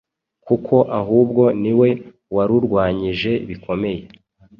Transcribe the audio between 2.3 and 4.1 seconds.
warurwanyije bikomeye